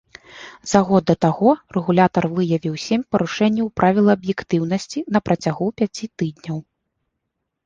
За 0.69 0.79
год 0.91 1.03
да 1.09 1.15
таго 1.25 1.51
рэгулятар 1.77 2.27
выявіў 2.39 2.73
сем 2.85 3.01
парушэнняў 3.17 3.67
правіла 3.83 4.17
аб'ектыўнасці 4.19 5.05
на 5.19 5.23
працягу 5.29 5.65
пяці 5.79 6.05
тыдняў. 6.17 6.57